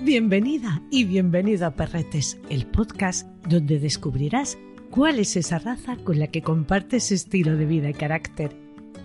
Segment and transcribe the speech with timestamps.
[0.00, 4.56] Bienvenida y bienvenido a Perretes, el podcast donde descubrirás
[4.90, 8.56] cuál es esa raza con la que compartes estilo de vida y carácter.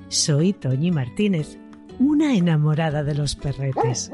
[0.08, 1.58] Soy Toñi Martínez,
[2.00, 4.12] una enamorada de los perretes.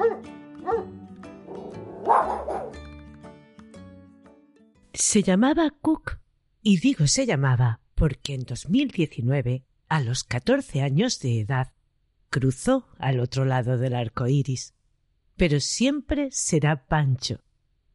[4.94, 6.18] Se llamaba Cook,
[6.64, 11.74] y digo se llamaba porque en 2019, a los 14 años de edad,
[12.32, 14.74] cruzó al otro lado del arco iris
[15.38, 17.42] pero siempre será Pancho,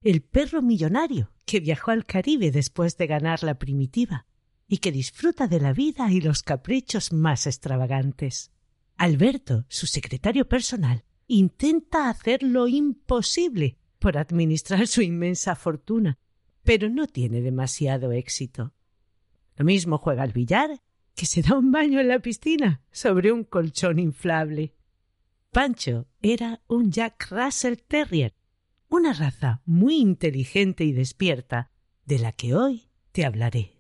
[0.01, 4.27] el perro millonario que viajó al Caribe después de ganar la primitiva
[4.69, 8.53] y que disfruta de la vida y los caprichos más extravagantes.
[8.97, 16.19] Alberto, su secretario personal, intenta hacer lo imposible por administrar su inmensa fortuna,
[16.63, 18.73] pero no tiene demasiado éxito.
[19.57, 20.81] Lo mismo juega al billar
[21.15, 24.75] que se da un baño en la piscina sobre un colchón inflable.
[25.53, 28.35] Pancho era un Jack Russell Terrier,
[28.89, 31.71] una raza muy inteligente y despierta,
[32.07, 33.77] de la que hoy te hablaré.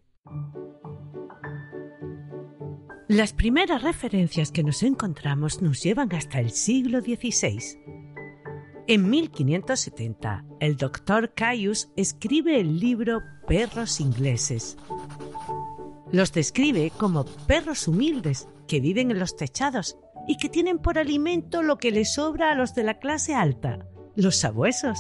[3.09, 7.59] Las primeras referencias que nos encontramos nos llevan hasta el siglo XVI.
[8.87, 14.77] En 1570, el doctor Caius escribe el libro Perros ingleses.
[16.13, 21.63] Los describe como perros humildes que viven en los techados y que tienen por alimento
[21.63, 24.99] lo que les sobra a los de la clase alta, los sabuesos.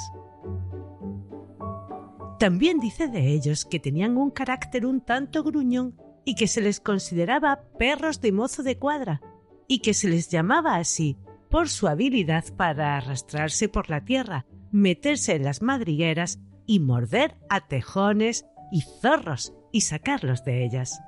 [2.39, 6.81] También dice de ellos que tenían un carácter un tanto gruñón y que se les
[6.81, 9.21] consideraba perros de mozo de cuadra
[9.69, 11.16] y que se les llamaba así
[11.50, 17.69] por su habilidad para arrastrarse por la tierra, meterse en las madrigueras y morder a
[17.69, 21.00] tejones y zorros y sacarlos de ellas.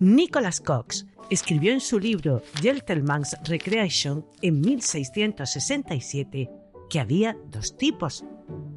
[0.00, 6.50] Nicholas Cox escribió en su libro Gentleman's Recreation en 1667
[6.88, 8.24] que había dos tipos,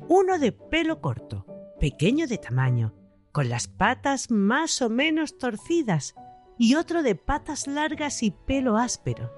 [0.09, 1.45] uno de pelo corto,
[1.79, 2.93] pequeño de tamaño,
[3.31, 6.13] con las patas más o menos torcidas,
[6.59, 9.31] y otro de patas largas y pelo áspero.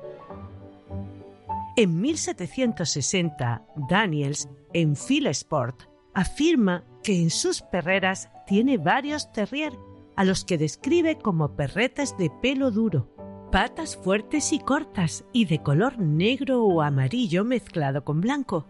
[1.78, 5.84] En 1760, Daniels, en Phil Sport,
[6.16, 9.74] afirma que en sus perreras tiene varios terrier
[10.16, 13.10] a los que describe como perretas de pelo duro,
[13.52, 18.66] patas fuertes y cortas y de color negro o amarillo mezclado con blanco,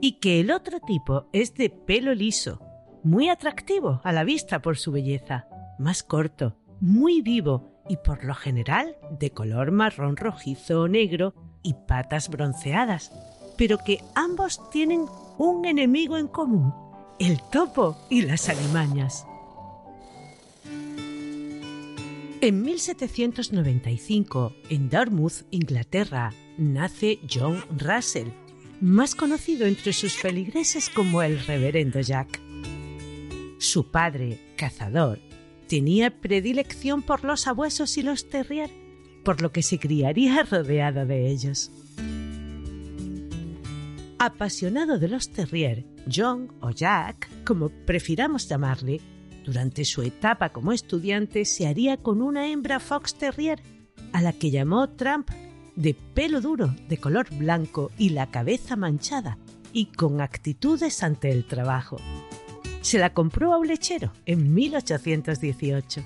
[0.00, 2.60] y que el otro tipo es de pelo liso,
[3.02, 8.34] muy atractivo a la vista por su belleza, más corto, muy vivo y por lo
[8.34, 13.12] general de color marrón rojizo o negro y patas bronceadas,
[13.56, 15.06] pero que ambos tienen
[15.38, 16.74] un enemigo en común,
[17.18, 19.26] el topo y las alimañas.
[22.40, 28.28] En 1795, en Dartmouth, Inglaterra, nace John Russell,
[28.80, 32.40] más conocido entre sus feligreses como el Reverendo Jack.
[33.58, 35.18] Su padre, cazador,
[35.66, 38.70] tenía predilección por los sabuesos y los terrier,
[39.24, 41.72] por lo que se criaría rodeado de ellos.
[44.20, 49.00] Apasionado de los terrier, John o Jack, como prefiramos llamarle,
[49.48, 53.62] durante su etapa como estudiante se haría con una hembra Fox Terrier,
[54.12, 55.30] a la que llamó Trump,
[55.74, 59.38] de pelo duro, de color blanco y la cabeza manchada,
[59.72, 61.96] y con actitudes ante el trabajo.
[62.82, 66.04] Se la compró a un lechero en 1818.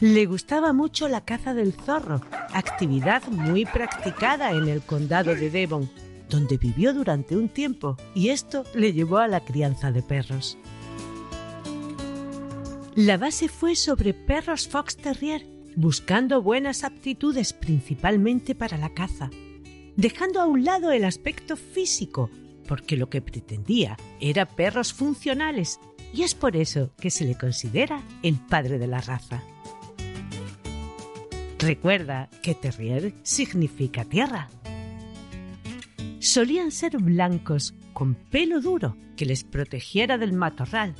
[0.00, 2.22] Le gustaba mucho la caza del zorro,
[2.54, 5.88] actividad muy practicada en el condado de Devon,
[6.28, 10.58] donde vivió durante un tiempo, y esto le llevó a la crianza de perros.
[12.94, 15.46] La base fue sobre perros Fox Terrier,
[15.76, 19.30] buscando buenas aptitudes principalmente para la caza,
[19.96, 22.28] dejando a un lado el aspecto físico,
[22.68, 25.80] porque lo que pretendía era perros funcionales,
[26.12, 29.42] y es por eso que se le considera el padre de la raza.
[31.58, 34.50] Recuerda que terrier significa tierra.
[36.18, 40.94] Solían ser blancos, con pelo duro que les protegiera del matorral,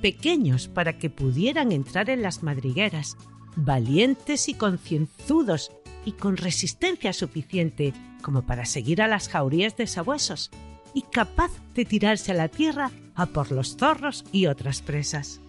[0.00, 3.16] pequeños para que pudieran entrar en las madrigueras,
[3.56, 5.72] valientes y concienzudos
[6.04, 10.50] y con resistencia suficiente como para seguir a las jaurías de sabuesos
[10.94, 15.40] y capaz de tirarse a la tierra a por los zorros y otras presas.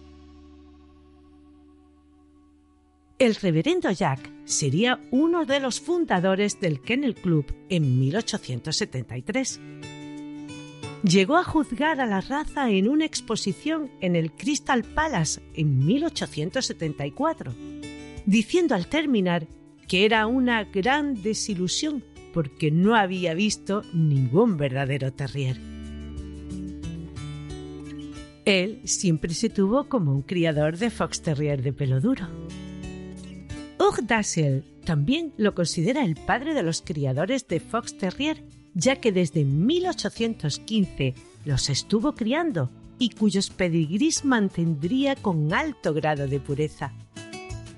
[3.18, 9.60] El reverendo Jack sería uno de los fundadores del Kennel Club en 1873.
[11.02, 17.54] Llegó a juzgar a la raza en una exposición en el Crystal Palace en 1874,
[18.26, 19.46] diciendo al terminar
[19.86, 22.04] que era una gran desilusión
[22.34, 25.58] porque no había visto ningún verdadero terrier.
[28.44, 32.26] Él siempre se tuvo como un criador de fox terrier de pelo duro.
[33.78, 38.42] Hugh Dassel también lo considera el padre de los criadores de Fox Terrier,
[38.78, 41.14] ya que desde 1815
[41.44, 42.70] los estuvo criando
[43.00, 46.92] y cuyos pedigrís mantendría con alto grado de pureza.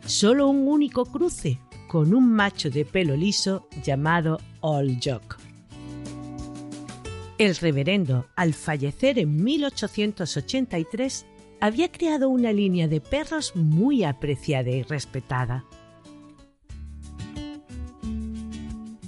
[0.04, 1.58] Solo un único cruce
[1.88, 5.38] con un macho de pelo liso llamado Old Jock.
[7.38, 11.24] El reverendo, al fallecer en 1883,
[11.60, 15.64] había creado una línea de perros muy apreciada y respetada.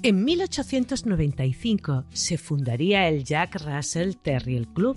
[0.04, 4.96] En 1895 se fundaría el Jack Russell Terrier Club.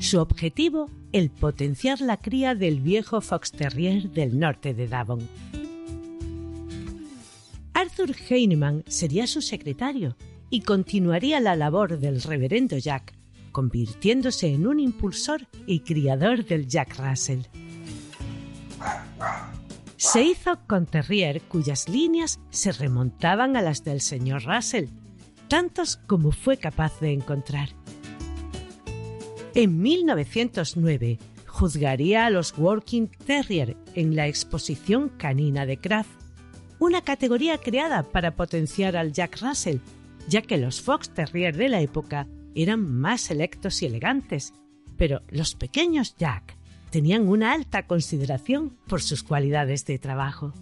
[0.00, 5.20] Su objetivo, el potenciar la cría del viejo Fox Terrier del norte de Devon.
[7.72, 10.16] Arthur Heinemann sería su secretario
[10.50, 13.14] y continuaría la labor del reverendo Jack,
[13.52, 17.42] convirtiéndose en un impulsor y criador del Jack Russell.
[20.04, 24.88] Se hizo con Terrier cuyas líneas se remontaban a las del señor Russell,
[25.48, 27.70] tantos como fue capaz de encontrar.
[29.54, 36.20] En 1909 juzgaría a los Working Terrier en la exposición canina de Kraft,
[36.78, 39.78] una categoría creada para potenciar al Jack Russell,
[40.28, 44.52] ya que los Fox Terrier de la época eran más selectos y elegantes,
[44.98, 46.58] pero los pequeños Jack
[46.94, 50.52] tenían una alta consideración por sus cualidades de trabajo.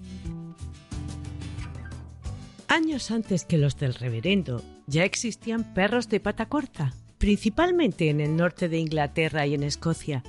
[2.69, 8.35] Años antes que los del reverendo, ya existían perros de pata corta, principalmente en el
[8.35, 10.23] norte de Inglaterra y en Escocia,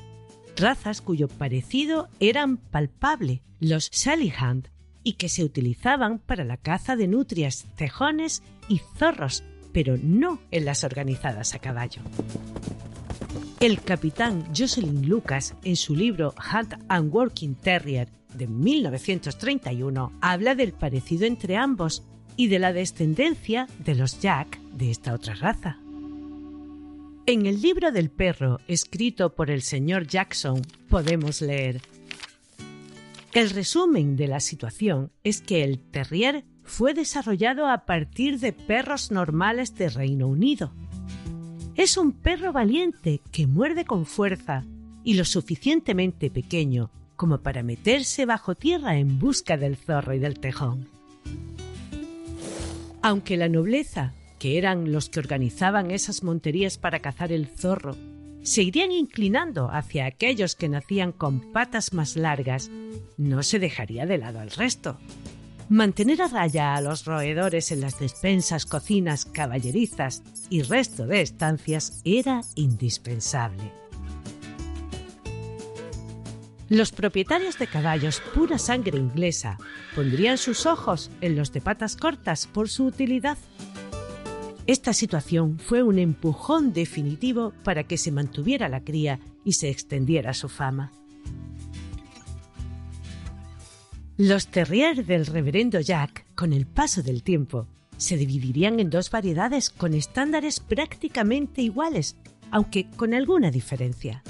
[0.58, 4.68] razas cuyo parecido eran palpable, los Sallyhand,
[5.04, 10.66] y que se utilizaban para la caza de nutrias, tejones y zorros, pero no en
[10.66, 12.02] las organizadas a caballo.
[13.64, 20.74] El capitán Jocelyn Lucas, en su libro Hunt and Working Terrier de 1931, habla del
[20.74, 22.04] parecido entre ambos
[22.36, 25.78] y de la descendencia de los Jack de esta otra raza.
[27.26, 31.80] En el libro del perro, escrito por el señor Jackson, podemos leer
[33.32, 39.10] El resumen de la situación es que el terrier fue desarrollado a partir de perros
[39.10, 40.74] normales de Reino Unido
[41.76, 44.64] es un perro valiente que muerde con fuerza
[45.04, 50.40] y lo suficientemente pequeño como para meterse bajo tierra en busca del zorro y del
[50.40, 50.88] tejón.
[53.02, 57.98] Aunque la nobleza, que eran los que organizaban esas monterías para cazar el zorro,
[58.44, 62.70] se irían inclinando hacia aquellos que nacían con patas más largas,
[63.18, 64.98] no se dejaría de lado al resto.
[65.74, 72.00] Mantener a raya a los roedores en las despensas, cocinas, caballerizas y resto de estancias
[72.04, 73.74] era indispensable.
[76.70, 79.58] Los propietarios de caballos pura sangre inglesa
[79.96, 83.40] pondrían sus ojos en los de patas cortas por su utilidad.
[84.68, 90.36] Esta situación fue un empujón definitivo para que se mantuviera la cría y se extendiera
[90.36, 90.92] su fama.
[94.18, 97.68] Los terriers del reverendo Jack, con el paso del tiempo,
[97.98, 102.16] se dividirían en dos variedades con estándares prácticamente iguales,
[102.52, 104.22] aunque con alguna diferencia.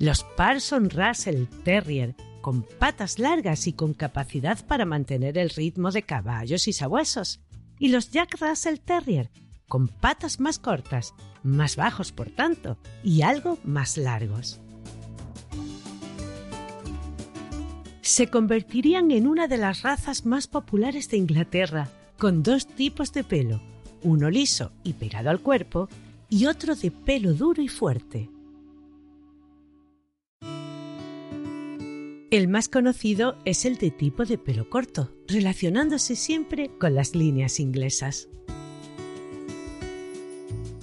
[0.00, 6.02] Los Parson Russell Terrier, con patas largas y con capacidad para mantener el ritmo de
[6.02, 7.38] caballos y sabuesos,
[7.78, 9.30] y los Jack Russell Terrier,
[9.68, 14.60] con patas más cortas, más bajos por tanto, y algo más largos.
[18.08, 23.24] Se convertirían en una de las razas más populares de Inglaterra, con dos tipos de
[23.24, 23.60] pelo,
[24.02, 25.88] uno liso y pegado al cuerpo
[26.28, 28.30] y otro de pelo duro y fuerte.
[32.30, 37.60] El más conocido es el de tipo de pelo corto, relacionándose siempre con las líneas
[37.60, 38.28] inglesas.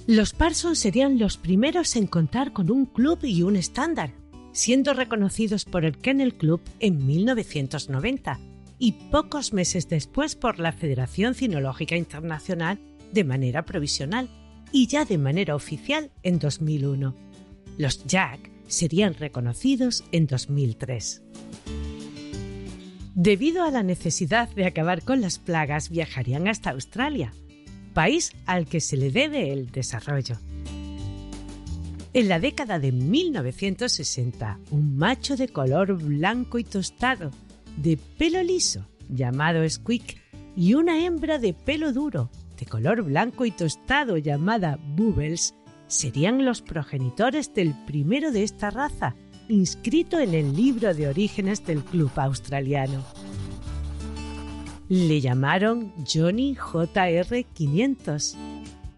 [0.06, 4.12] Los Parsons serían los primeros en contar con un club y un estándar,
[4.54, 8.38] siendo reconocidos por el Kennel Club en 1990
[8.78, 12.78] y pocos meses después por la Federación Cinológica Internacional
[13.12, 14.30] de manera provisional
[14.72, 17.14] y ya de manera oficial en 2001.
[17.76, 21.22] Los Jack serían reconocidos en 2003.
[23.14, 27.32] Debido a la necesidad de acabar con las plagas, viajarían hasta Australia,
[27.92, 30.38] país al que se le debe el desarrollo.
[32.16, 37.32] En la década de 1960, un macho de color blanco y tostado,
[37.76, 40.22] de pelo liso, llamado Squeak,
[40.54, 45.56] y una hembra de pelo duro, de color blanco y tostado, llamada Bubbles,
[45.88, 49.16] serían los progenitores del primero de esta raza,
[49.48, 53.02] inscrito en el libro de orígenes del club australiano.
[54.88, 58.36] Le llamaron Johnny JR 500.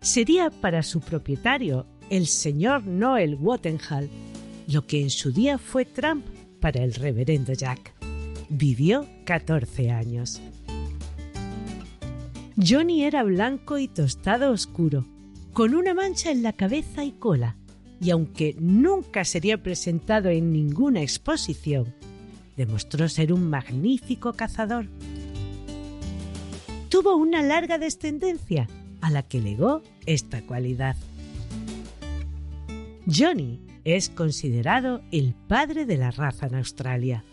[0.02, 4.08] Sería para su propietario, el señor Noel Wattenhall,
[4.68, 6.25] lo que en su día fue Trump
[6.60, 7.92] para el reverendo Jack.
[8.48, 10.40] Vivió 14 años.
[12.56, 15.04] Johnny era blanco y tostado oscuro,
[15.52, 17.56] con una mancha en la cabeza y cola,
[18.00, 21.94] y aunque nunca sería presentado en ninguna exposición,
[22.56, 24.86] demostró ser un magnífico cazador.
[26.88, 28.68] Tuvo una larga descendencia
[29.00, 30.96] a la que legó esta cualidad.
[33.06, 37.25] Johnny es considerado el padre de la raza en Australia.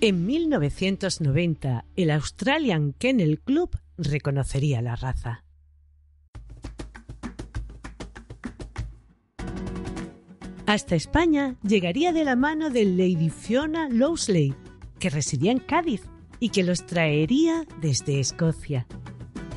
[0.00, 5.44] En 1990, el Australian Kennel Club reconocería la raza.
[10.66, 14.54] Hasta España llegaría de la mano de Lady Fiona Lowsley,
[14.98, 16.02] que residía en Cádiz
[16.40, 18.86] y que los traería desde Escocia.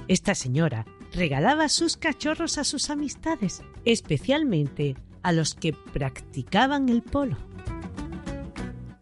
[0.08, 0.86] Esta señora
[1.16, 7.38] regalaba sus cachorros a sus amistades, especialmente a los que practicaban el polo.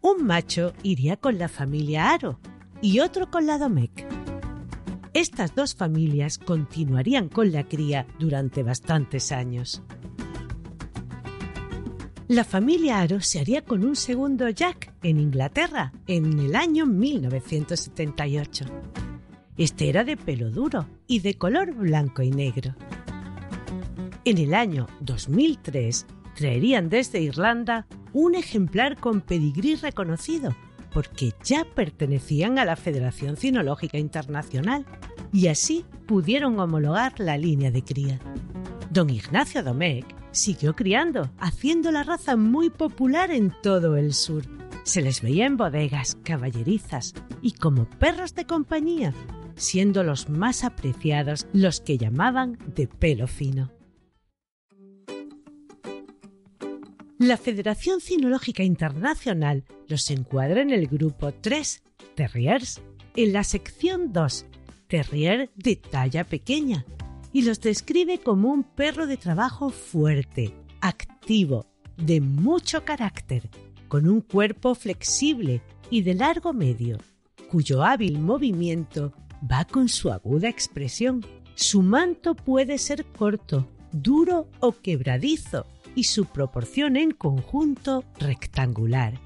[0.00, 2.38] Un macho iría con la familia Aro
[2.80, 4.04] y otro con la Domecq.
[5.12, 9.82] Estas dos familias continuarían con la cría durante bastantes años.
[12.26, 18.64] La familia Aro se haría con un segundo Jack en Inglaterra en el año 1978.
[19.56, 22.74] Este era de pelo duro y de color blanco y negro.
[24.24, 30.56] En el año 2003 traerían desde Irlanda un ejemplar con pedigrí reconocido,
[30.92, 34.86] porque ya pertenecían a la Federación Cinológica Internacional
[35.32, 38.18] y así pudieron homologar la línea de cría.
[38.90, 44.42] Don Ignacio Domecq siguió criando, haciendo la raza muy popular en todo el sur.
[44.82, 49.14] Se les veía en bodegas, caballerizas y como perros de compañía,
[49.56, 53.70] siendo los más apreciados los que llamaban de pelo fino.
[57.18, 61.82] La Federación Cinológica Internacional los encuadra en el grupo 3,
[62.16, 62.82] Terriers,
[63.16, 64.46] en la sección 2,
[64.88, 66.84] Terrier de talla pequeña,
[67.32, 73.48] y los describe como un perro de trabajo fuerte, activo, de mucho carácter,
[73.88, 76.98] con un cuerpo flexible y de largo medio,
[77.48, 79.14] cuyo hábil movimiento
[79.50, 81.24] va con su aguda expresión.
[81.54, 89.20] Su manto puede ser corto, duro o quebradizo y su proporción en conjunto rectangular,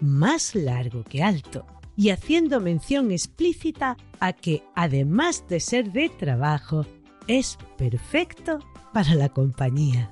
[0.00, 6.86] más largo que alto, y haciendo mención explícita a que, además de ser de trabajo,
[7.26, 8.60] es perfecto
[8.92, 10.10] para la compañía.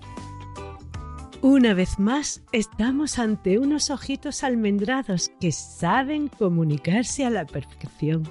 [1.40, 8.26] Una vez más, estamos ante unos ojitos almendrados que saben comunicarse a la perfección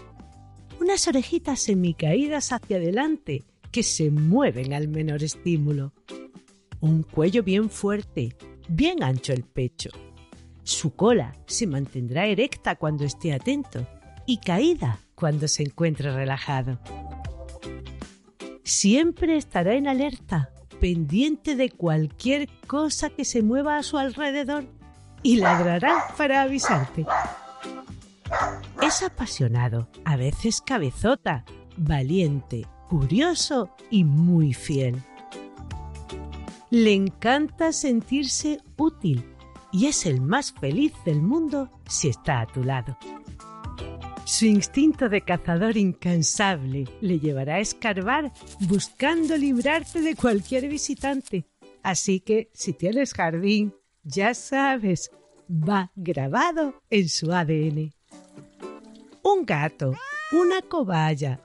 [0.83, 5.93] unas orejitas semicaídas hacia adelante que se mueven al menor estímulo,
[6.81, 8.35] un cuello bien fuerte,
[8.67, 9.89] bien ancho el pecho.
[10.63, 13.87] Su cola se mantendrá erecta cuando esté atento
[14.25, 16.79] y caída cuando se encuentre relajado.
[18.63, 24.65] Siempre estará en alerta, pendiente de cualquier cosa que se mueva a su alrededor
[25.21, 27.05] y ladrará para avisarte.
[28.81, 31.45] Es apasionado, a veces cabezota,
[31.77, 35.01] valiente, curioso y muy fiel.
[36.69, 39.25] Le encanta sentirse útil
[39.71, 42.97] y es el más feliz del mundo si está a tu lado.
[44.25, 51.45] Su instinto de cazador incansable le llevará a escarbar buscando librarte de cualquier visitante.
[51.83, 53.73] Así que si tienes jardín,
[54.03, 55.11] ya sabes,
[55.49, 57.93] va grabado en su ADN
[59.23, 59.93] un gato,
[60.31, 61.39] una cobaya.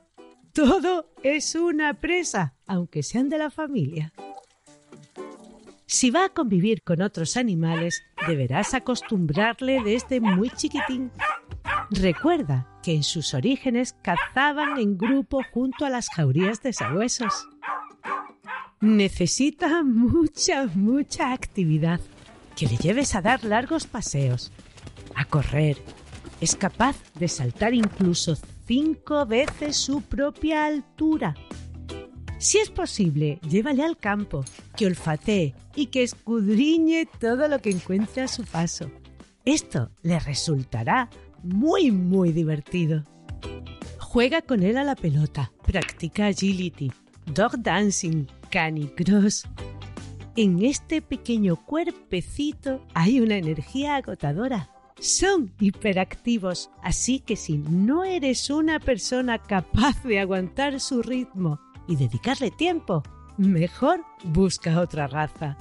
[0.52, 4.12] Todo es una presa, aunque sean de la familia.
[5.87, 11.11] Si va a convivir con otros animales, deberás acostumbrarle desde muy chiquitín.
[11.90, 17.49] Recuerda que en sus orígenes cazaban en grupo junto a las jaurías de sabuesos.
[18.80, 22.00] Necesita mucha, mucha actividad.
[22.54, 24.52] Que le lleves a dar largos paseos,
[25.14, 25.78] a correr.
[26.40, 31.35] Es capaz de saltar incluso cinco veces su propia altura.
[32.38, 34.45] Si es posible, llévale al campo,
[34.76, 38.88] que olfatee y que escudriñe todo lo que encuentre a su paso.
[39.45, 41.11] Esto le resultará
[41.42, 43.02] muy, muy divertido.
[43.99, 46.92] Juega con él a la pelota, practica agility,
[47.35, 49.45] dog dancing, canicross.
[50.37, 54.71] En este pequeño cuerpecito hay una energía agotadora.
[55.00, 61.95] Son hiperactivos, así que si no eres una persona capaz de aguantar su ritmo y
[61.97, 63.05] dedicarle tiempo,
[63.37, 65.57] mejor busca otra raza.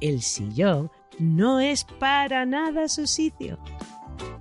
[0.00, 3.58] El sillón no es para nada su sitio.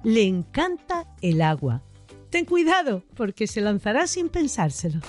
[0.03, 1.83] Le encanta el agua.
[2.31, 5.01] Ten cuidado, porque se lanzará sin pensárselo.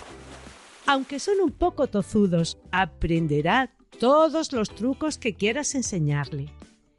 [0.87, 6.51] Aunque son un poco tozudos, aprenderá todos los trucos que quieras enseñarle.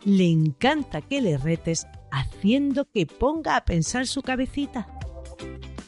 [0.05, 4.87] Le encanta que le retes haciendo que ponga a pensar su cabecita.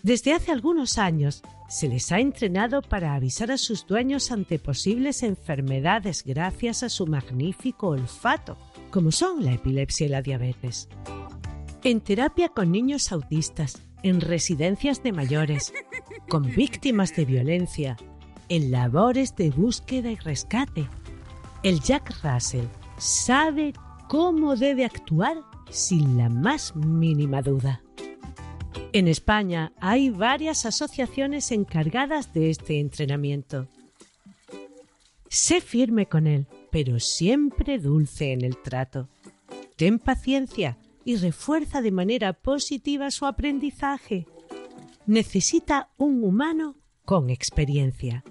[0.01, 5.23] Desde hace algunos años se les ha entrenado para avisar a sus dueños ante posibles
[5.23, 8.57] enfermedades gracias a su magnífico olfato,
[8.89, 10.89] como son la epilepsia y la diabetes.
[11.83, 15.73] En terapia con niños autistas, en residencias de mayores,
[16.27, 17.97] con víctimas de violencia,
[18.49, 20.87] en labores de búsqueda y rescate.
[21.61, 22.65] El Jack Russell
[22.97, 23.73] sabe
[24.07, 25.37] cómo debe actuar
[25.75, 27.81] sin la más mínima duda.
[28.93, 33.67] En España hay varias asociaciones encargadas de este entrenamiento.
[35.27, 39.09] Sé firme con él, pero siempre dulce en el trato.
[39.75, 44.25] Ten paciencia y refuerza de manera positiva su aprendizaje.
[45.05, 48.23] Necesita un humano con experiencia.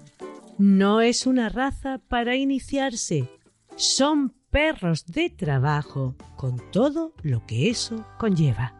[0.57, 3.29] No es una raza para iniciarse.
[3.75, 8.73] Son perros de trabajo con todo lo que eso conlleva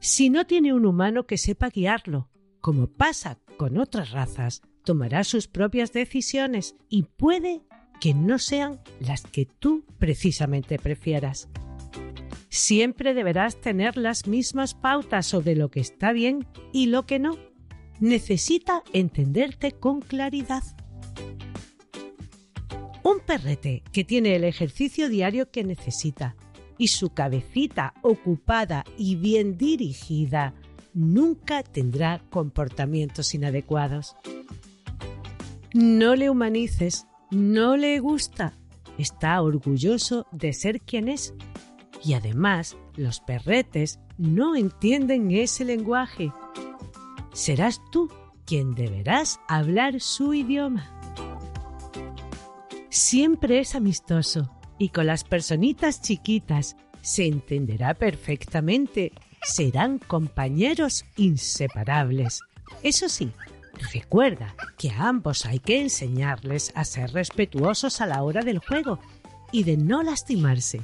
[0.00, 2.28] si no tiene un humano que sepa guiarlo.
[2.60, 7.60] Como pasa con otras razas, tomará sus propias decisiones y puede
[8.00, 11.48] que no sean las que tú precisamente prefieras.
[12.48, 17.36] Siempre deberás tener las mismas pautas sobre lo que está bien y lo que no.
[18.00, 20.64] Necesita entenderte con claridad.
[23.02, 26.36] Un perrete que tiene el ejercicio diario que necesita,
[26.76, 30.54] y su cabecita ocupada y bien dirigida
[30.94, 34.16] nunca tendrá comportamientos inadecuados.
[35.72, 38.54] No le humanices, no le gusta,
[38.98, 41.34] está orgulloso de ser quien es.
[42.02, 46.32] Y además, los perretes no entienden ese lenguaje.
[47.32, 48.10] Serás tú
[48.46, 50.99] quien deberás hablar su idioma.
[52.90, 59.12] Siempre es amistoso, y con las personitas chiquitas se entenderá perfectamente.
[59.42, 62.40] Serán compañeros inseparables.
[62.82, 63.30] Eso sí,
[63.92, 68.98] recuerda que a ambos hay que enseñarles a ser respetuosos a la hora del juego
[69.52, 70.82] y de no lastimarse.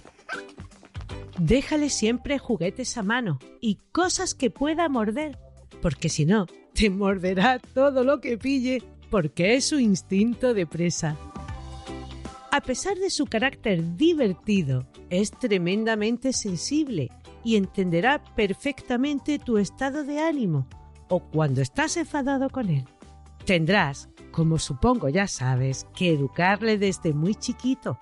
[1.39, 5.39] Déjale siempre juguetes a mano y cosas que pueda morder,
[5.83, 11.17] porque si no, te morderá todo lo que pille, porque es su instinto de presa.
[12.57, 17.11] A pesar de su carácter divertido, es tremendamente sensible
[17.45, 20.67] y entenderá perfectamente tu estado de ánimo
[21.11, 22.87] o cuando estás enfadado con él.
[23.45, 27.99] Tendrás, como supongo ya sabes, que educarle desde muy chiquito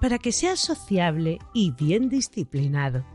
[0.00, 3.06] para que sea sociable y bien disciplinado.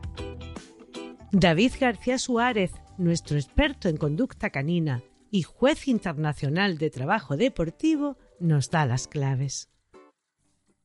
[1.34, 8.70] David García Suárez, nuestro experto en conducta canina y juez internacional de trabajo deportivo, nos
[8.70, 9.70] da las claves.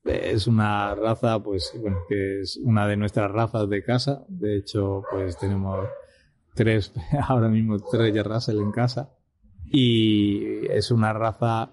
[0.04, 4.24] Es una raza, pues, bueno, que es una de nuestras razas de casa.
[4.28, 5.86] De hecho, pues tenemos
[6.54, 6.92] tres,
[7.28, 9.12] ahora mismo tres Jack Russell en casa.
[9.70, 11.70] Y es una raza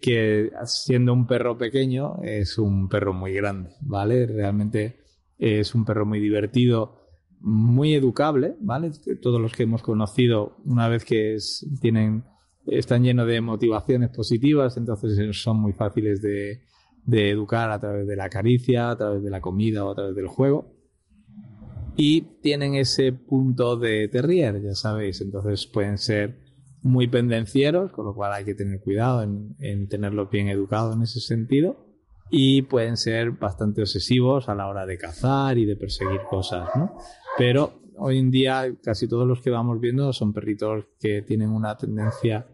[0.00, 4.26] que, siendo un perro pequeño, es un perro muy grande, ¿vale?
[4.26, 5.00] Realmente
[5.38, 7.06] es un perro muy divertido,
[7.40, 8.90] muy educable, ¿vale?
[9.22, 11.36] Todos los que hemos conocido, una vez que
[11.80, 12.24] tienen,
[12.66, 16.60] están llenos de motivaciones positivas, entonces son muy fáciles de,
[17.08, 20.14] de educar a través de la caricia, a través de la comida o a través
[20.14, 20.74] del juego.
[21.96, 26.38] Y tienen ese punto de terrier, ya sabéis, entonces pueden ser
[26.82, 31.20] muy pendencieros, con lo cual hay que tener cuidado en, tenerlos bien educados en ese
[31.20, 31.86] sentido.
[32.30, 36.98] y pueden ser bastante obsesivos a la hora de cazar y de perseguir cosas, ¿no?
[37.38, 41.74] Pero hoy en día casi todos los que vamos viendo son perritos que tienen una
[41.78, 42.46] tendencia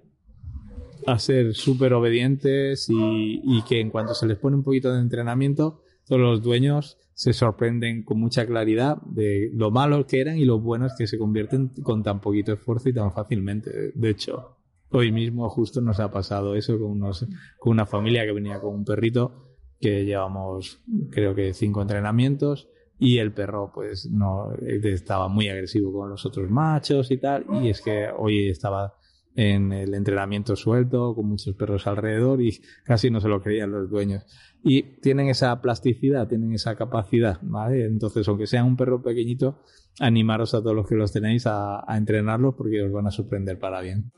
[1.06, 5.00] a ser súper obedientes y, y, que en cuanto se les pone un poquito de
[5.00, 10.44] entrenamiento, todos los dueños se sorprenden con mucha claridad de lo malos que eran y
[10.44, 13.92] lo buenos que se convierten con tan poquito esfuerzo y tan fácilmente.
[13.94, 14.58] De hecho,
[14.90, 17.26] hoy mismo justo nos ha pasado eso con, unos,
[17.58, 19.44] con una familia que venía con un perrito
[19.80, 26.10] que llevamos creo que cinco entrenamientos y el perro pues no estaba muy agresivo con
[26.10, 28.94] los otros machos y tal y es que hoy estaba
[29.36, 33.90] en el entrenamiento suelto con muchos perros alrededor y casi no se lo creían los
[33.90, 34.24] dueños
[34.62, 37.84] y tienen esa plasticidad tienen esa capacidad ¿vale?
[37.84, 39.62] entonces aunque sea un perro pequeñito
[39.98, 43.58] animaros a todos los que los tenéis a, a entrenarlos porque os van a sorprender
[43.58, 44.12] para bien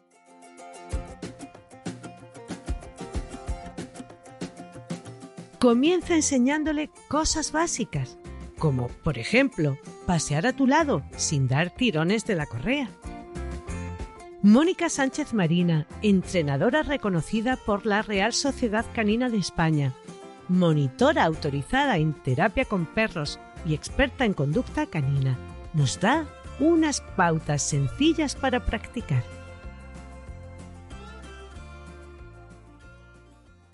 [5.59, 8.19] Comienza enseñándole cosas básicas,
[8.59, 12.89] como, por ejemplo, pasear a tu lado sin dar tirones de la correa.
[14.47, 19.93] Mónica Sánchez Marina, entrenadora reconocida por la Real Sociedad Canina de España,
[20.47, 25.37] monitora autorizada en terapia con perros y experta en conducta canina,
[25.75, 26.27] nos da
[26.61, 29.25] unas pautas sencillas para practicar.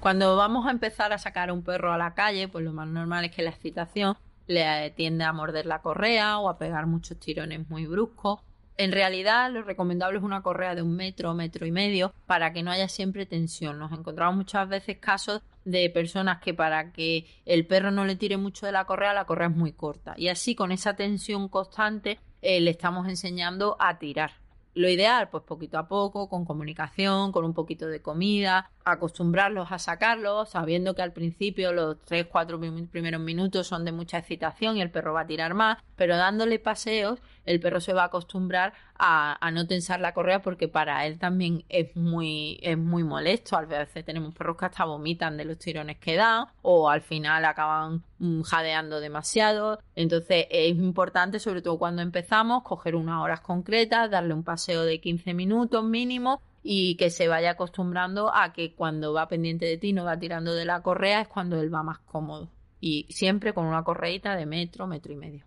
[0.00, 2.88] Cuando vamos a empezar a sacar a un perro a la calle, pues lo más
[2.88, 7.20] normal es que la excitación le tiende a morder la correa o a pegar muchos
[7.20, 8.40] tirones muy bruscos.
[8.78, 12.62] En realidad, lo recomendable es una correa de un metro, metro y medio, para que
[12.62, 13.78] no haya siempre tensión.
[13.78, 18.36] Nos encontramos muchas veces casos de personas que para que el perro no le tire
[18.36, 20.14] mucho de la correa, la correa es muy corta.
[20.16, 24.32] Y así, con esa tensión constante, eh, le estamos enseñando a tirar.
[24.74, 29.78] Lo ideal, pues poquito a poco, con comunicación, con un poquito de comida, acostumbrarlos a
[29.78, 34.90] sacarlos, sabiendo que al principio los 3-4 primeros minutos son de mucha excitación y el
[34.90, 39.36] perro va a tirar más, pero dándole paseos, el perro se va a acostumbrar a,
[39.44, 43.56] a, no tensar la correa porque para él también es muy, es muy molesto.
[43.56, 47.44] A veces tenemos perros que hasta vomitan de los tirones que dan o al final
[47.44, 49.80] acaban mm, jadeando demasiado.
[49.96, 55.00] Entonces es importante, sobre todo cuando empezamos, coger unas horas concretas, darle un paseo de
[55.00, 59.92] 15 minutos mínimo y que se vaya acostumbrando a que cuando va pendiente de ti
[59.92, 62.50] no va tirando de la correa es cuando él va más cómodo.
[62.80, 65.44] Y siempre con una correita de metro, metro y medio.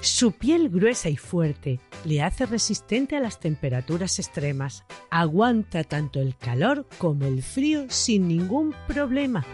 [0.00, 4.84] Su piel gruesa y fuerte le hace resistente a las temperaturas extremas.
[5.10, 9.44] Aguanta tanto el calor como el frío sin ningún problema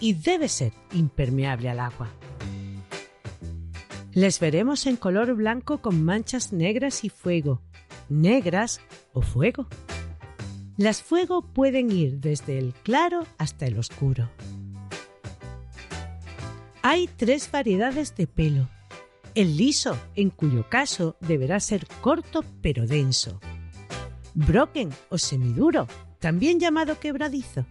[0.00, 2.08] y debe ser impermeable al agua.
[4.18, 7.62] Les veremos en color blanco con manchas negras y fuego,
[8.08, 8.80] negras
[9.12, 9.68] o fuego.
[10.76, 14.28] Las fuego pueden ir desde el claro hasta el oscuro.
[16.82, 18.68] Hay tres variedades de pelo
[19.36, 23.38] el liso, en cuyo caso deberá ser corto pero denso.
[24.34, 25.86] Broken o semiduro,
[26.18, 27.66] también llamado quebradizo.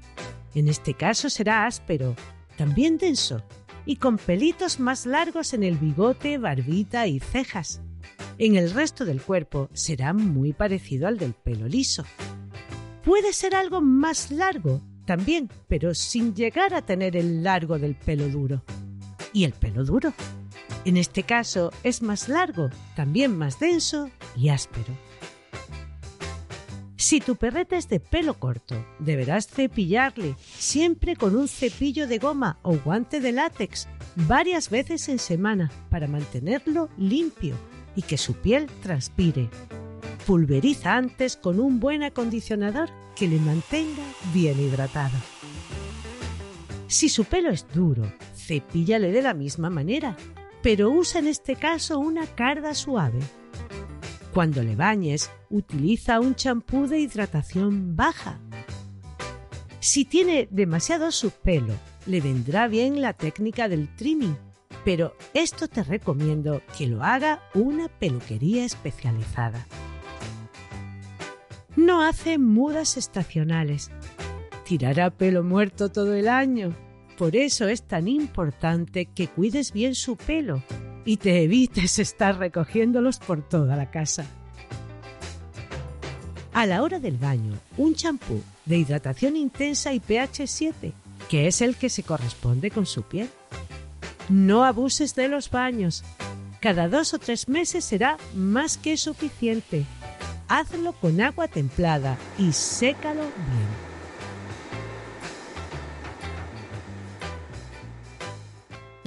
[0.56, 2.16] En este caso será áspero,
[2.56, 3.44] también denso,
[3.88, 7.82] y con pelitos más largos en el bigote, barbita y cejas.
[8.38, 12.04] En el resto del cuerpo será muy parecido al del pelo liso.
[13.04, 18.28] Puede ser algo más largo, también, pero sin llegar a tener el largo del pelo
[18.28, 18.62] duro.
[19.32, 20.14] ¿Y el pelo duro?
[20.84, 24.94] En este caso es más largo, también más denso y áspero.
[26.98, 32.58] Si tu perrete es de pelo corto, deberás cepillarle siempre con un cepillo de goma
[32.64, 37.56] o guante de látex varias veces en semana para mantenerlo limpio
[37.96, 39.50] y que su piel transpire.
[40.26, 45.18] Pulveriza antes con un buen acondicionador que le mantenga bien hidratado.
[46.88, 50.18] Si su pelo es duro, cepíllale de la misma manera
[50.68, 53.20] pero usa en este caso una carda suave.
[54.38, 58.40] Cuando le bañes, utiliza un champú de hidratación baja.
[59.80, 61.74] Si tiene demasiado su pelo,
[62.06, 64.38] le vendrá bien la técnica del trimming,
[64.86, 69.66] pero esto te recomiendo que lo haga una peluquería especializada.
[71.76, 73.90] No hace mudas estacionales.
[74.66, 76.76] Tirará pelo muerto todo el año
[77.18, 80.62] por eso es tan importante que cuides bien su pelo
[81.08, 84.26] y te evites estar recogiéndolos por toda la casa.
[86.54, 90.92] A la hora del baño, un champú de hidratación intensa y pH 7,
[91.30, 93.30] que es el que se corresponde con su piel.
[94.28, 96.04] No abuses de los baños.
[96.60, 99.86] Cada dos o tres meses será más que suficiente.
[100.50, 103.77] Hazlo con agua templada y sécalo bien.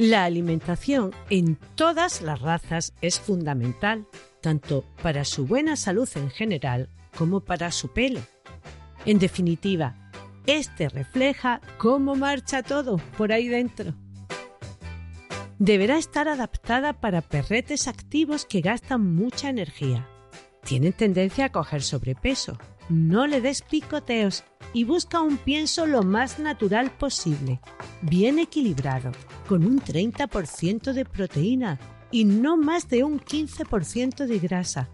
[0.00, 4.06] La alimentación en todas las razas es fundamental,
[4.40, 8.20] tanto para su buena salud en general como para su pelo.
[9.04, 10.10] En definitiva,
[10.46, 13.92] este refleja cómo marcha todo por ahí dentro.
[15.58, 20.08] Deberá estar adaptada para perretes activos que gastan mucha energía.
[20.64, 22.56] Tienen tendencia a coger sobrepeso.
[22.90, 27.60] No le des picoteos y busca un pienso lo más natural posible,
[28.02, 29.12] bien equilibrado,
[29.48, 31.78] con un 30% de proteína
[32.10, 34.88] y no más de un 15% de grasa,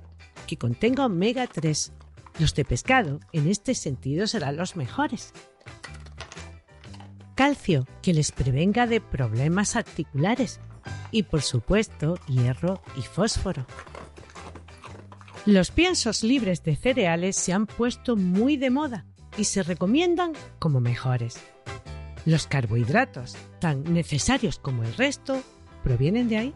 [0.46, 1.94] que contenga omega 3.
[2.38, 5.32] Los de pescado, en este sentido, serán los mejores.
[7.34, 10.60] Calcio, que les prevenga de problemas articulares.
[11.12, 13.64] Y por supuesto, hierro y fósforo.
[15.46, 19.06] Los piensos libres de cereales se han puesto muy de moda
[19.38, 21.38] y se recomiendan como mejores.
[22.24, 25.40] Los carbohidratos, tan necesarios como el resto,
[25.84, 26.54] provienen de ahí.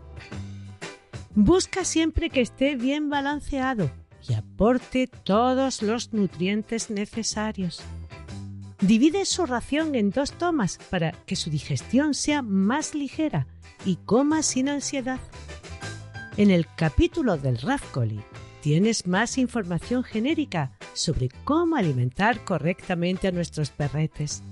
[1.37, 3.89] Busca siempre que esté bien balanceado
[4.29, 7.83] y aporte todos los nutrientes necesarios.
[8.81, 13.47] Divide su ración en dos tomas para que su digestión sea más ligera
[13.85, 15.21] y coma sin ansiedad.
[16.37, 18.21] En el capítulo del Rafcoli
[18.61, 24.43] tienes más información genérica sobre cómo alimentar correctamente a nuestros perretes.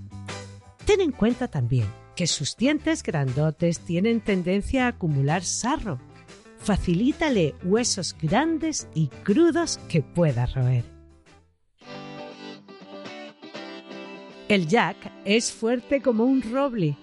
[0.85, 6.01] Ten en cuenta también que sus dientes grandotes tienen tendencia a acumular sarro.
[6.59, 10.85] Facilítale huesos grandes y crudos que pueda roer.
[14.49, 16.97] El Jack es fuerte como un roble.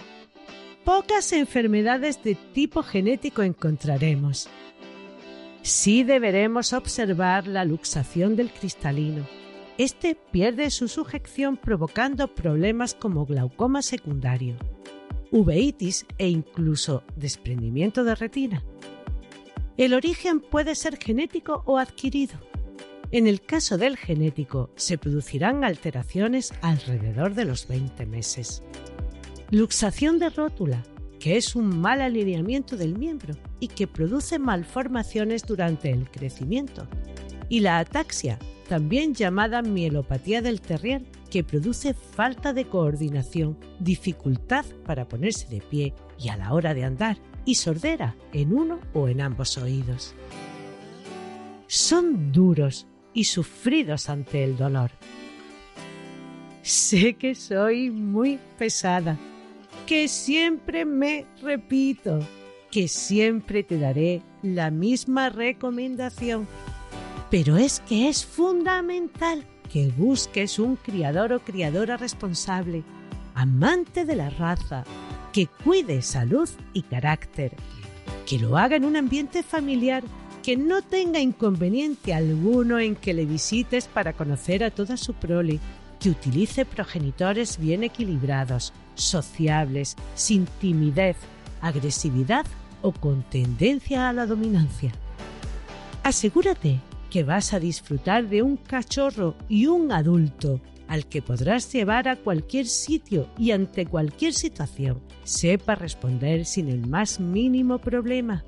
[0.84, 4.50] Pocas enfermedades de tipo genético encontraremos
[5.66, 9.26] sí deberemos observar la luxación del cristalino.
[9.80, 14.58] Este pierde su sujeción provocando problemas como glaucoma secundario,
[15.32, 18.64] uveitis e incluso desprendimiento de retina.
[19.76, 22.36] El origen puede ser genético o adquirido.
[23.12, 28.62] En el caso del genético, se producirán alteraciones alrededor de los 20 meses.
[29.50, 30.84] Luxación de rótula,
[31.26, 36.88] que es un mal alineamiento del miembro y que produce malformaciones durante el crecimiento.
[37.50, 38.38] Y la ataxia,
[38.70, 45.96] también llamada mielopatía del terrier, que produce falta de coordinación, dificultad para ponerse de pie
[46.20, 50.14] y a la hora de andar, y sordera en uno o en ambos oídos.
[51.66, 52.86] Son duros
[53.16, 54.92] y sufridos ante el dolor.
[56.62, 59.18] Sé que soy muy pesada,
[59.86, 62.20] que siempre me repito,
[62.72, 66.48] que siempre te daré la misma recomendación.
[67.30, 72.84] Pero es que es fundamental que busques un criador o criadora responsable,
[73.36, 74.84] amante de la raza,
[75.32, 77.52] que cuide salud y carácter,
[78.26, 80.04] que lo haga en un ambiente familiar,
[80.42, 85.60] que no tenga inconveniente alguno en que le visites para conocer a toda su prole,
[86.06, 91.18] que utilice progenitores bien equilibrados, sociables, sin timidez,
[91.62, 92.46] agresividad
[92.84, 94.92] o con tendencia a la dominancia.
[96.04, 102.08] Asegúrate que vas a disfrutar de un cachorro y un adulto al que podrás llevar
[102.08, 108.44] a cualquier sitio y ante cualquier situación sepa responder sin el más mínimo problema.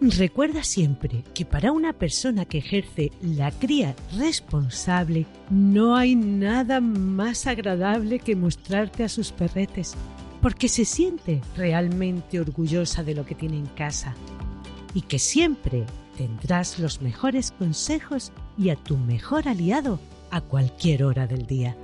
[0.00, 7.46] Recuerda siempre que para una persona que ejerce la cría responsable no hay nada más
[7.46, 9.94] agradable que mostrarte a sus perretes,
[10.42, 14.14] porque se siente realmente orgullosa de lo que tiene en casa
[14.92, 15.86] y que siempre
[16.18, 19.98] tendrás los mejores consejos y a tu mejor aliado
[20.30, 21.74] a cualquier hora del día.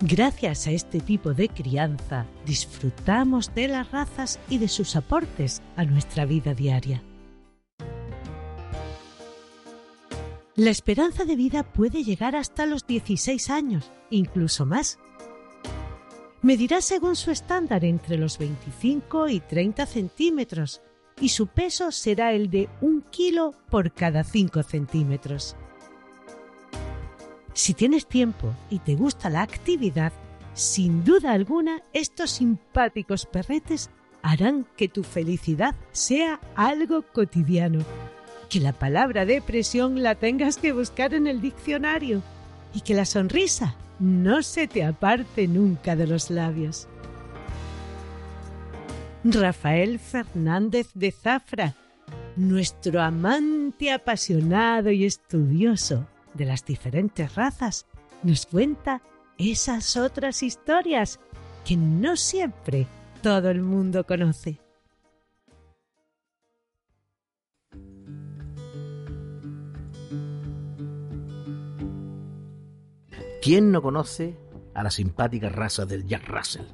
[0.00, 5.84] Gracias a este tipo de crianza, disfrutamos de las razas y de sus aportes a
[5.84, 7.02] nuestra vida diaria.
[10.56, 14.98] La esperanza de vida puede llegar hasta los 16 años, incluso más.
[16.42, 20.82] Medirá según su estándar entre los 25 y 30 centímetros
[21.20, 25.56] y su peso será el de un kilo por cada 5 centímetros.
[27.54, 30.12] Si tienes tiempo y te gusta la actividad,
[30.54, 33.90] sin duda alguna estos simpáticos perretes
[34.22, 37.84] harán que tu felicidad sea algo cotidiano.
[38.50, 42.22] Que la palabra depresión la tengas que buscar en el diccionario
[42.74, 46.88] y que la sonrisa no se te aparte nunca de los labios.
[49.22, 51.74] Rafael Fernández de Zafra,
[52.36, 57.86] nuestro amante apasionado y estudioso de las diferentes razas,
[58.22, 59.02] nos cuenta
[59.38, 61.20] esas otras historias
[61.64, 62.86] que no siempre
[63.22, 64.60] todo el mundo conoce.
[73.42, 74.38] ¿Quién no conoce
[74.72, 76.64] a la simpática raza del Jack Russell?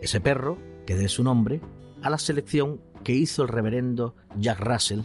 [0.00, 1.60] Ese perro que dé su nombre
[2.02, 5.00] a la selección que hizo el reverendo Jack Russell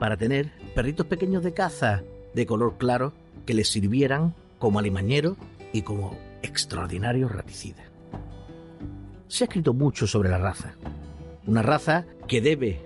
[0.00, 2.02] para tener perritos pequeños de caza
[2.34, 3.12] de color claro
[3.46, 5.36] que le sirvieran como alimañero
[5.72, 7.82] y como extraordinario raticida.
[9.28, 10.74] Se ha escrito mucho sobre la raza,
[11.46, 12.80] una raza que debe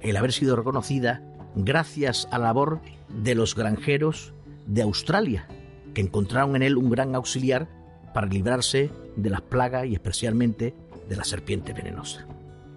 [0.00, 1.22] el haber sido reconocida
[1.54, 4.32] gracias a la labor de los granjeros
[4.66, 5.46] de Australia,
[5.94, 7.68] que encontraron en él un gran auxiliar
[8.12, 10.74] para librarse de las plagas y especialmente
[11.08, 12.26] de la serpiente venenosa.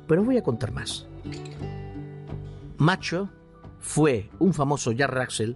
[0.08, 1.08] Pero voy a contar más.
[2.78, 3.30] Macho
[3.80, 5.54] fue un famoso Russell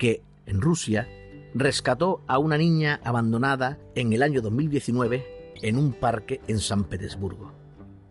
[0.00, 1.06] que en Rusia
[1.54, 7.52] rescató a una niña abandonada en el año 2019 en un parque en San Petersburgo.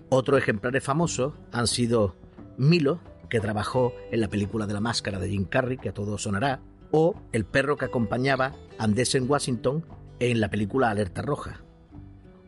[0.09, 2.15] Otros ejemplares famosos han sido
[2.57, 6.21] Milo, que trabajó en la película de la máscara de Jim Carrey, que a todos
[6.21, 6.59] sonará,
[6.91, 9.83] o el perro que acompañaba a en Washington
[10.19, 11.61] en la película Alerta Roja.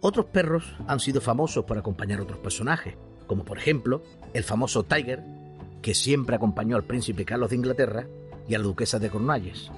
[0.01, 4.03] Otros perros han sido famosos por acompañar a otros personajes, como por ejemplo
[4.35, 5.23] el famoso Tiger,
[5.81, 8.07] que siempre acompañó al príncipe Carlos de Inglaterra
[8.47, 9.71] y a la duquesa de Cornualles,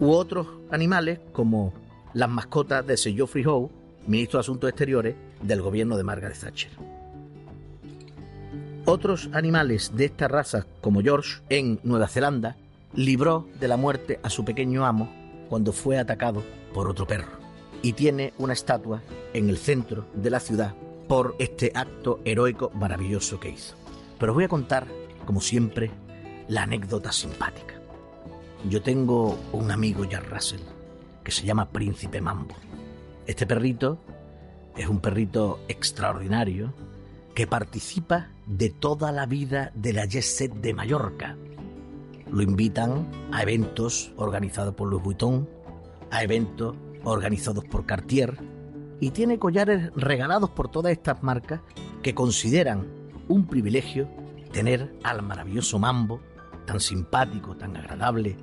[0.00, 1.72] u otros animales como
[2.12, 3.70] las mascotas de Sir Geoffrey Howe,
[4.06, 6.70] ministro de Asuntos Exteriores del gobierno de Margaret Thatcher.
[8.86, 12.56] Otros animales de esta raza, como George en Nueva Zelanda,
[12.94, 15.10] libró de la muerte a su pequeño amo
[15.48, 16.42] cuando fue atacado
[16.74, 17.32] por otro perro.
[17.82, 20.74] Y tiene una estatua en el centro de la ciudad
[21.08, 23.74] por este acto heroico maravilloso que hizo.
[24.18, 24.86] Pero voy a contar,
[25.24, 25.90] como siempre,
[26.48, 27.74] la anécdota simpática.
[28.68, 30.62] Yo tengo un amigo, Jack Russell,
[31.22, 32.54] que se llama Príncipe Mambo.
[33.26, 33.98] Este perrito
[34.76, 36.72] es un perrito extraordinario
[37.34, 41.36] que participa de toda la vida de la Jet Set de Mallorca,
[42.30, 45.48] lo invitan a eventos organizados por Louis Vuitton,
[46.10, 46.74] a eventos
[47.04, 48.36] organizados por Cartier
[48.98, 51.60] y tiene collares regalados por todas estas marcas
[52.02, 52.86] que consideran
[53.28, 54.08] un privilegio
[54.52, 56.20] tener al maravilloso Mambo,
[56.66, 58.36] tan simpático, tan agradable,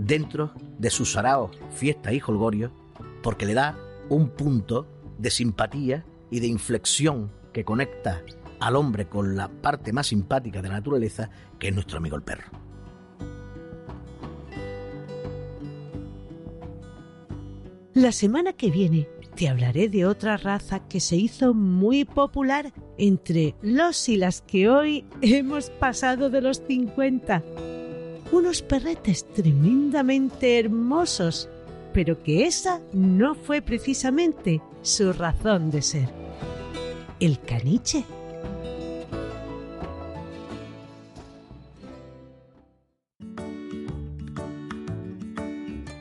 [0.00, 2.72] dentro de sus saraos, fiestas y holgorios,
[3.22, 4.86] porque le da un punto
[5.18, 8.22] de simpatía y de inflexión que conecta
[8.60, 12.22] al hombre con la parte más simpática de la naturaleza, que es nuestro amigo el
[12.22, 12.50] perro.
[17.92, 23.54] La semana que viene te hablaré de otra raza que se hizo muy popular entre
[23.62, 27.42] los y las que hoy hemos pasado de los 50.
[28.32, 31.48] Unos perretes tremendamente hermosos,
[31.92, 36.08] pero que esa no fue precisamente su razón de ser.
[37.18, 38.04] El caniche.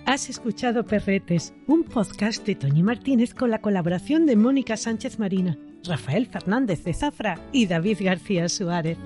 [0.05, 5.57] Has escuchado Perretes, un podcast de Toñi Martínez con la colaboración de Mónica Sánchez Marina,
[5.83, 8.97] Rafael Fernández de Zafra y David García Suárez.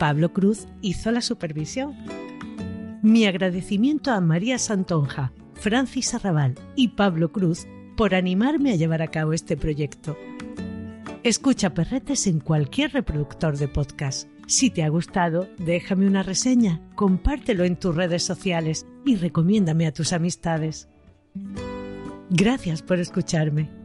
[0.00, 1.94] Pablo Cruz hizo la supervisión.
[3.02, 7.66] Mi agradecimiento a María Santonja, Francis Arrabal y Pablo Cruz
[7.98, 10.16] por animarme a llevar a cabo este proyecto.
[11.22, 14.26] Escucha Perretes en cualquier reproductor de podcast.
[14.46, 19.92] Si te ha gustado, déjame una reseña, compártelo en tus redes sociales y recomiéndame a
[19.92, 20.88] tus amistades.
[22.30, 23.79] Gracias por escucharme.